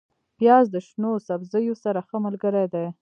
[0.37, 2.85] پیاز د شنو سبزیو سره ښه ملګری دی